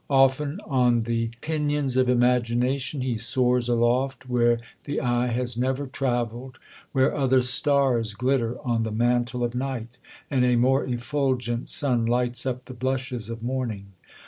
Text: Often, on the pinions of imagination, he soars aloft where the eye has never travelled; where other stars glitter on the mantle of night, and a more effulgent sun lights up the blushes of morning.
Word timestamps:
Often, 0.09 0.61
on 0.65 1.03
the 1.03 1.29
pinions 1.41 1.95
of 1.95 2.09
imagination, 2.09 3.01
he 3.01 3.17
soars 3.17 3.69
aloft 3.69 4.27
where 4.27 4.59
the 4.85 4.99
eye 4.99 5.27
has 5.27 5.55
never 5.55 5.85
travelled; 5.85 6.57
where 6.91 7.13
other 7.13 7.43
stars 7.43 8.15
glitter 8.15 8.57
on 8.65 8.81
the 8.81 8.91
mantle 8.91 9.43
of 9.43 9.53
night, 9.53 9.99
and 10.31 10.43
a 10.43 10.55
more 10.55 10.85
effulgent 10.87 11.69
sun 11.69 12.07
lights 12.07 12.47
up 12.47 12.65
the 12.65 12.73
blushes 12.73 13.29
of 13.29 13.43
morning. 13.43 13.89